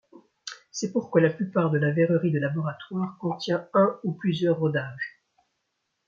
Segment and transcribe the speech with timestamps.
[0.71, 5.21] C'est pourquoi la plupart de la verrerie de laboratoire contient un ou plusieurs rodages.